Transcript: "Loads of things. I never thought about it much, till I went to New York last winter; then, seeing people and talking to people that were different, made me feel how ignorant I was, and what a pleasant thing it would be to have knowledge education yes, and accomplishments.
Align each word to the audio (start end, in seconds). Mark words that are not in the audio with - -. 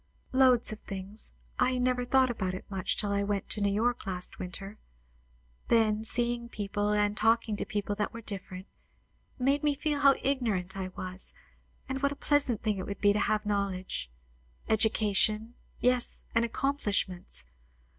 "Loads 0.31 0.71
of 0.71 0.79
things. 0.79 1.35
I 1.59 1.77
never 1.77 2.03
thought 2.05 2.31
about 2.31 2.55
it 2.55 2.65
much, 2.71 2.97
till 2.97 3.11
I 3.11 3.21
went 3.21 3.49
to 3.51 3.61
New 3.61 3.71
York 3.71 4.07
last 4.07 4.39
winter; 4.39 4.79
then, 5.67 6.03
seeing 6.03 6.49
people 6.49 6.89
and 6.89 7.15
talking 7.15 7.55
to 7.57 7.67
people 7.67 7.93
that 7.97 8.11
were 8.11 8.21
different, 8.21 8.65
made 9.37 9.61
me 9.61 9.75
feel 9.75 9.99
how 9.99 10.15
ignorant 10.23 10.75
I 10.75 10.87
was, 10.95 11.35
and 11.87 12.01
what 12.01 12.11
a 12.11 12.15
pleasant 12.15 12.63
thing 12.63 12.79
it 12.79 12.87
would 12.87 12.99
be 12.99 13.13
to 13.13 13.19
have 13.19 13.45
knowledge 13.45 14.09
education 14.67 15.53
yes, 15.81 16.25
and 16.33 16.43
accomplishments. 16.43 17.45